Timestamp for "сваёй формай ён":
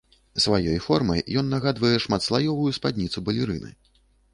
0.45-1.53